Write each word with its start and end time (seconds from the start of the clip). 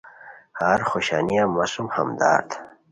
ہر 0.59 0.79
خوشانیہ 0.89 1.43
مہ 1.53 1.65
سُم 1.71 1.87
ہمدرد 1.95 2.49